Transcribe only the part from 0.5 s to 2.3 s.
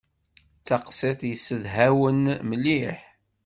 D taqsiṭ yessedhawen